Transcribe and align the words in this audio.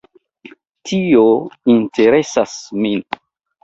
Tio 0.89 1.27
interesas 1.77 2.61
min. 2.85 3.09